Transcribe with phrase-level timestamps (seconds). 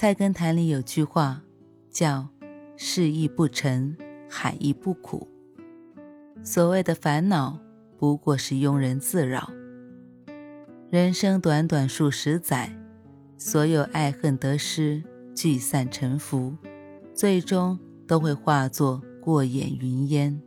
[0.00, 1.42] 菜根谭里有句话，
[1.90, 2.28] 叫
[2.78, 3.96] “事易不成，
[4.30, 5.26] 海亦不苦”。
[6.44, 7.58] 所谓的烦恼，
[7.96, 9.50] 不过是庸人自扰。
[10.88, 12.72] 人生短短数十载，
[13.36, 15.02] 所有爱恨得失
[15.34, 16.56] 聚散沉浮，
[17.12, 20.40] 最终都会化作过眼云烟。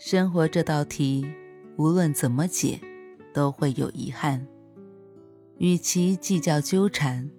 [0.00, 1.24] 生活这道题，
[1.76, 2.80] 无论怎么解，
[3.32, 4.44] 都会有遗憾。
[5.58, 7.30] 与其计较纠缠。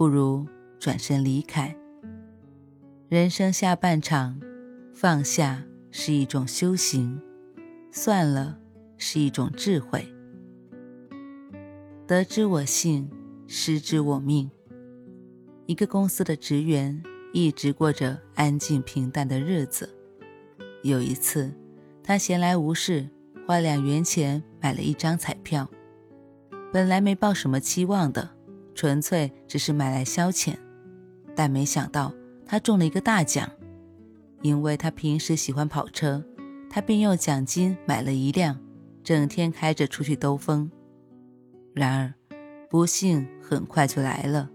[0.00, 0.46] 不如
[0.78, 1.76] 转身离开。
[3.10, 4.40] 人生下半场，
[4.94, 7.20] 放下是一种修行，
[7.92, 8.58] 算了
[8.96, 10.10] 是一种智慧。
[12.06, 13.10] 得之我幸，
[13.46, 14.50] 失之我命。
[15.66, 17.02] 一个公司的职员
[17.34, 19.86] 一直过着安静平淡的日子。
[20.82, 21.52] 有一次，
[22.02, 23.06] 他闲来无事，
[23.46, 25.68] 花两元钱买了一张彩票，
[26.72, 28.39] 本来没抱什么期望的。
[28.80, 30.56] 纯粹只是买来消遣，
[31.36, 32.10] 但没想到
[32.46, 33.46] 他中了一个大奖。
[34.40, 36.24] 因为他平时喜欢跑车，
[36.70, 38.58] 他便用奖金买了一辆，
[39.04, 40.70] 整天开着出去兜风。
[41.74, 42.14] 然而，
[42.70, 44.48] 不幸很快就来了，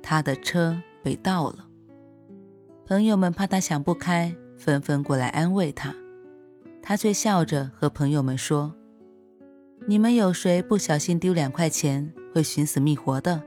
[0.00, 1.66] 他的车被盗了。
[2.86, 5.92] 朋友们怕他想不开，纷纷过来安慰他，
[6.80, 8.72] 他却笑着和朋友们说
[9.88, 13.42] ：“你们有谁不小心丢两块钱会寻死觅活的？”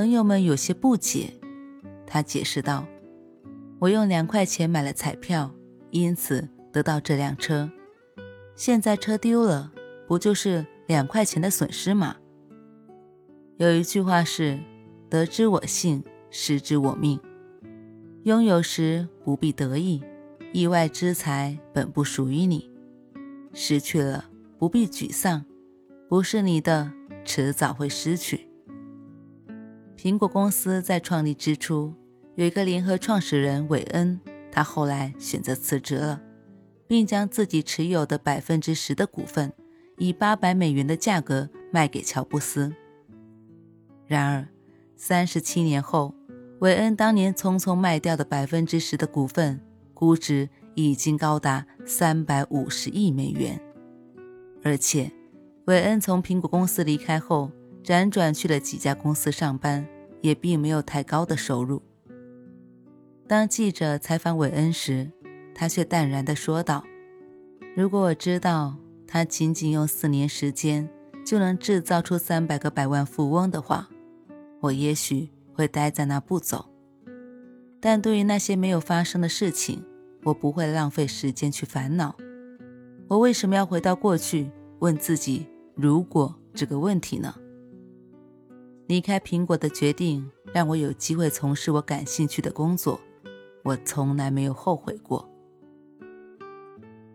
[0.00, 1.30] 朋友们有些不解，
[2.06, 2.86] 他解释道
[3.78, 5.54] ：“我用两块钱买了彩票，
[5.90, 7.70] 因此得到这辆车。
[8.56, 9.70] 现在车丢了，
[10.08, 12.16] 不就是两块钱的损失吗？”
[13.60, 14.58] 有一句话是
[15.10, 17.20] ：“得之我幸，失之我命。”
[18.24, 20.02] 拥有时不必得意，
[20.54, 22.70] 意外之财本不属于你；
[23.52, 24.24] 失去了
[24.58, 25.44] 不必沮丧，
[26.08, 26.90] 不是你的，
[27.22, 28.48] 迟早会失去。
[30.02, 31.92] 苹果公司在创立之初，
[32.34, 34.18] 有一个联合创始人韦恩，
[34.50, 36.22] 他后来选择辞职了，
[36.88, 39.52] 并将自己持有的百分之十的股份，
[39.98, 42.72] 以八百美元的价格卖给乔布斯。
[44.06, 44.48] 然而，
[44.96, 46.14] 三十七年后，
[46.60, 49.60] 韦恩当年匆匆卖掉的百分之十的股份，
[49.92, 53.60] 估值已经高达三百五十亿美元，
[54.64, 55.12] 而且，
[55.66, 57.50] 韦恩从苹果公司离开后。
[57.82, 59.86] 辗转去了几家公司上班，
[60.20, 61.82] 也并没有太高的收入。
[63.26, 65.10] 当记者采访韦恩时，
[65.54, 66.84] 他却淡然地说道
[67.76, 68.76] ：“如果我知道
[69.06, 70.88] 他仅仅用四年时间
[71.24, 73.88] 就能制造出三百个百万富翁的话，
[74.60, 76.66] 我也许会待在那不走。
[77.80, 79.84] 但对于那些没有发生的事情，
[80.24, 82.14] 我不会浪费时间去烦恼。
[83.08, 87.34] 我为什么要回到过去问自己‘如果’这个问题呢？”
[88.90, 93.00] 离开苹果的决定让我有机会从事我感兴趣的工作，
[93.62, 95.30] 我从来没有后悔过。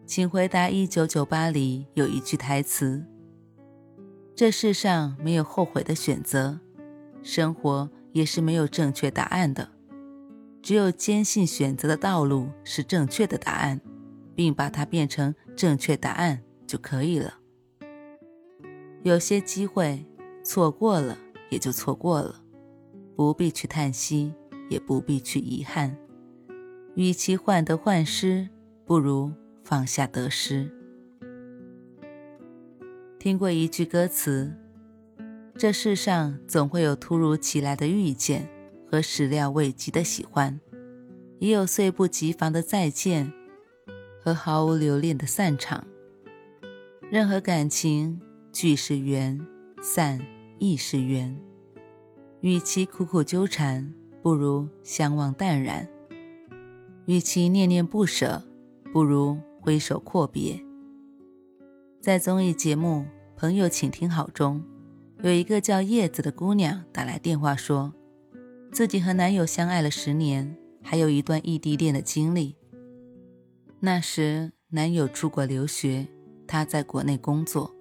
[0.06, 3.04] 请回答一九九八里有一句台词
[4.34, 6.58] ：“这世上没有后悔的选择，
[7.22, 9.70] 生活也是没有正确答案的，
[10.62, 13.82] 只有坚信选择的道路是正确的答案，
[14.34, 17.34] 并把它变成正确答案就可以了。
[19.04, 20.06] 有些机会
[20.42, 21.18] 错过了。”
[21.50, 22.42] 也就错过了，
[23.16, 24.34] 不必去叹息，
[24.70, 25.96] 也不必去遗憾。
[26.96, 28.48] 与其患得患失，
[28.86, 29.32] 不如
[29.64, 30.72] 放下得失。
[33.20, 34.54] 听过一句歌词
[35.58, 38.50] ：“这世上总会有突如其来的遇见
[38.90, 40.60] 和始料未及的喜欢，
[41.40, 43.34] 也有猝不及防的再见
[44.22, 45.86] 和毫无留恋的散场。
[47.12, 48.22] 任何感情，
[48.52, 49.40] 聚是缘，
[49.82, 50.20] 散
[50.60, 51.36] 亦是缘。”
[52.42, 53.92] 与其苦苦纠缠，
[54.22, 55.88] 不如相忘淡然；
[57.08, 58.44] 与其念念不舍，
[58.94, 60.64] 不如挥手阔别。
[62.00, 63.00] 在综艺节目
[63.36, 64.64] 《朋友，请听好》中，
[65.24, 67.92] 有一个叫叶子的姑娘打来电话，说
[68.72, 72.56] 自己和男友相爱了十年，还有一段异地恋的经历。
[73.80, 76.08] 那时男友出国留学，
[76.46, 77.74] 她在国内工作，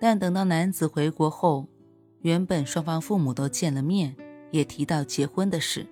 [0.00, 1.68] 但等到男子回国后。
[2.22, 4.14] 原本双方父母都见了面，
[4.50, 5.86] 也提到结婚的事。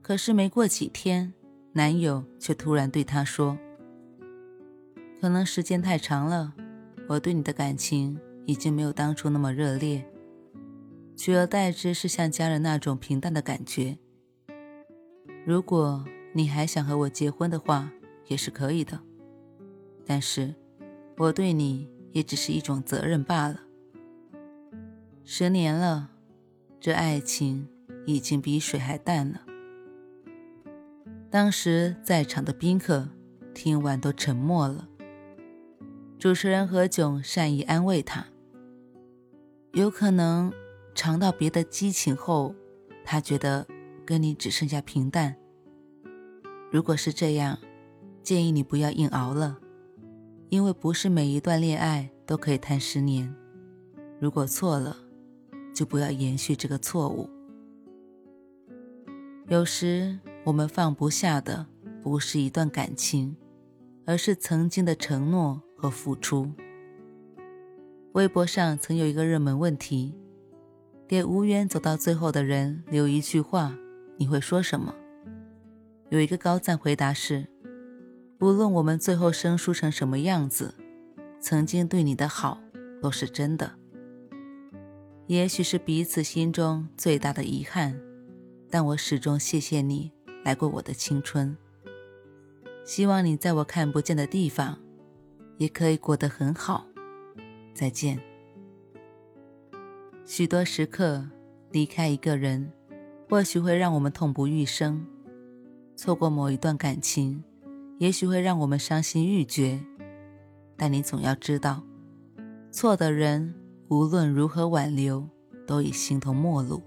[0.00, 1.32] 可是没过几天，
[1.72, 3.58] 男友却突然对她说
[5.20, 6.54] ：“可能时间太长了，
[7.08, 10.04] 我对你的感情已经没有当初那么热烈，
[11.14, 13.98] 取而代之是像家人那种平淡的感觉。
[15.44, 17.90] 如果你还想和我结婚的话，
[18.28, 18.98] 也是可以的。
[20.06, 20.54] 但是，
[21.18, 23.60] 我对你也只是一种责任罢了。
[25.24, 26.10] 十年了，
[26.80, 27.68] 这爱情
[28.06, 29.42] 已经比水还淡了。”
[31.30, 33.08] 当时在场的宾客
[33.54, 34.88] 听完都沉默了。
[36.18, 38.26] 主持人何炅善意安慰他
[39.72, 40.52] ：“有可能
[40.94, 42.54] 尝到别的激情后，
[43.04, 43.66] 他觉得
[44.04, 45.34] 跟你只剩下平淡。
[46.70, 47.58] 如果是这样，
[48.22, 49.58] 建议你不要硬熬了，
[50.48, 53.34] 因为不是每一段恋爱都可以谈十年。
[54.20, 54.96] 如果错了，
[55.72, 57.28] 就不要延续这个错误。
[59.48, 61.64] 有时。”我们放不下的
[62.02, 63.36] 不是一段感情，
[64.04, 66.50] 而是曾经的承诺和付出。
[68.14, 70.16] 微博上曾有一个热门问题：
[71.06, 73.78] 给无缘走到最后的人留一句话，
[74.16, 74.92] 你会说什么？
[76.10, 77.46] 有一个高赞回答是：
[78.40, 80.74] 无论我们最后生疏成什么样子，
[81.38, 82.60] 曾经对你的好
[83.00, 83.78] 都是真的。
[85.26, 87.98] 也许是彼此心中最大的遗憾，
[88.68, 90.12] 但我始终谢谢你。
[90.44, 91.56] 来过我的青春，
[92.84, 94.76] 希望你在我看不见的地方，
[95.56, 96.84] 也可以过得很好。
[97.72, 98.20] 再见。
[100.26, 101.24] 许多时刻，
[101.70, 102.72] 离开一个人，
[103.30, 105.06] 或许会让我们痛不欲生；
[105.94, 107.44] 错过某一段感情，
[107.98, 109.80] 也许会让我们伤心欲绝。
[110.76, 111.84] 但你总要知道，
[112.72, 113.54] 错的人
[113.92, 115.28] 无论如何挽留，
[115.66, 116.80] 都已形同陌路；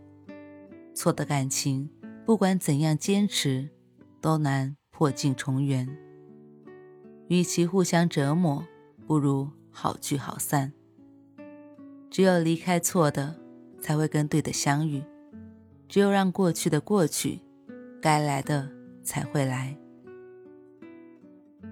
[0.96, 1.88] 错的感情。
[2.25, 3.69] 不管怎样坚持，
[4.19, 5.88] 都难破镜重圆。
[7.28, 8.66] 与其互相折磨，
[9.06, 10.74] 不如好聚好散。
[12.10, 13.36] 只有离开错的，
[13.80, 15.04] 才会跟对的相遇；
[15.88, 17.40] 只有让过去的过去，
[18.01, 18.68] 该来的
[19.04, 19.78] 才会来。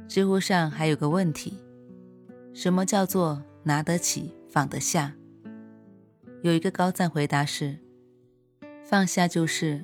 [0.08, 1.58] 知乎上还有个问题：
[2.54, 5.16] 什么叫做拿得起放得下？
[6.44, 7.80] 有一个高赞回答是：
[8.84, 9.84] 放下就是。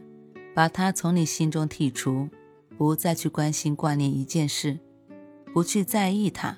[0.53, 2.27] 把它从你心中剔除，
[2.77, 4.77] 不再去关心挂念一件事，
[5.53, 6.57] 不去在意它，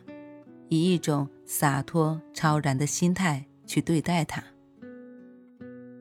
[0.70, 4.44] 以一种洒脱超然的心态去对待它。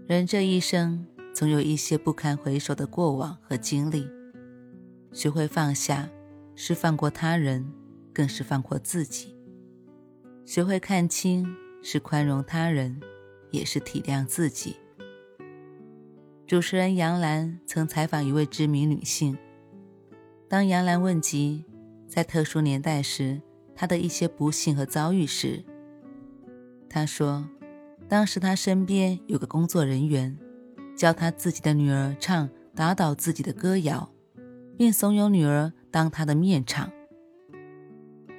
[0.06, 4.08] 人这一生总有一些不堪回首的过往和经历，
[5.12, 6.08] 学会放下，
[6.54, 7.70] 是放过他人，
[8.14, 9.36] 更是放过自己；
[10.46, 11.46] 学会看清，
[11.82, 12.98] 是宽容他人，
[13.50, 14.76] 也是体谅自己。
[16.46, 19.38] 主持人杨澜曾采访一位知名女性。
[20.48, 21.64] 当杨澜问及
[22.08, 23.40] 在特殊年代时
[23.74, 25.64] 她的一些不幸和遭遇时，
[26.88, 27.48] 她说
[28.08, 30.36] ：“当时她身边有个工作人员，
[30.96, 34.10] 教她自己的女儿唱打倒自己的歌谣，
[34.76, 36.90] 并怂恿女儿当她的面唱。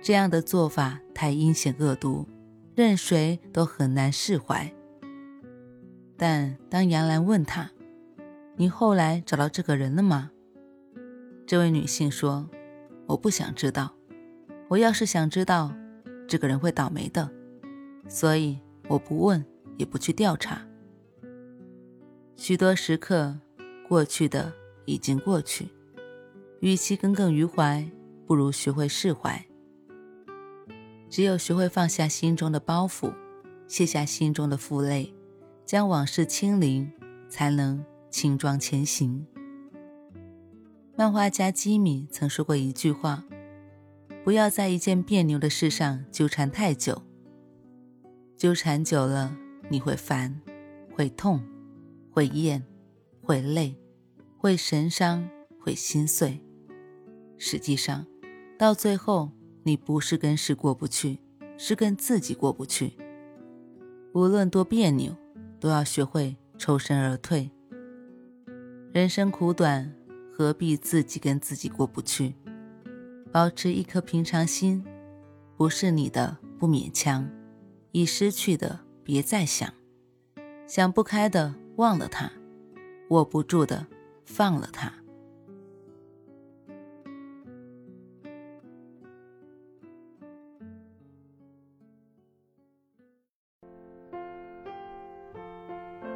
[0.01, 2.27] 这样的做法太阴险恶毒，
[2.75, 4.73] 任谁都很难释怀。
[6.21, 7.71] 但当杨澜问她，
[8.56, 10.30] 你后来找到这个人了吗？
[11.47, 12.47] 这位女性说
[13.09, 13.95] ：“我不想知道。
[14.69, 15.73] 我要是想知道，
[16.28, 17.28] 这个人会倒霉的，
[18.07, 19.44] 所以我不问，
[19.78, 20.61] 也不去调查。
[22.35, 23.35] 许多时刻，
[23.90, 24.54] 过去的
[24.85, 25.69] 已经过去，
[26.59, 27.83] 与其耿耿于怀，
[28.28, 29.44] 不如学会释怀。
[31.09, 33.11] 只有学会放下心中的包袱，
[33.68, 35.11] 卸下心中的负累，
[35.71, 36.92] 将往事清零，
[37.30, 39.25] 才能。”轻装前行。
[40.97, 43.23] 漫画家吉米曾说过一句话
[44.25, 47.01] ：“不要在一件别扭的事上纠缠太久。
[48.35, 49.33] 纠缠久了，
[49.69, 50.42] 你会烦，
[50.94, 51.42] 会痛，
[52.11, 52.61] 会厌，
[53.21, 53.73] 会累，
[54.37, 55.25] 会神伤，
[55.57, 56.37] 会心碎。
[57.37, 58.06] 实际上，
[58.59, 59.31] 到最后，
[59.63, 61.19] 你不是跟事过不去，
[61.57, 62.92] 是跟自己过不去。
[64.13, 65.16] 无论多别扭，
[65.61, 67.49] 都要学会抽身而退。”
[68.91, 69.95] 人生苦短，
[70.33, 72.35] 何必自己跟自己过不去？
[73.31, 74.83] 保持一颗平常心，
[75.56, 77.30] 不是你的不勉强，
[77.94, 79.73] 已失去的别再想，
[80.68, 82.30] 想不开的忘了他，
[83.11, 83.87] 握不住的
[84.25, 84.91] 放了他。